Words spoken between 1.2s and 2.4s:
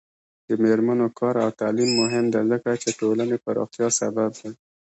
او تعلیم مهم